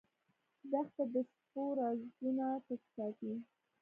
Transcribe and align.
دښته 0.71 1.03
د 1.13 1.15
شپو 1.31 1.63
رازونه 1.79 2.45
پټ 2.65 2.81
ساتي. 2.95 3.33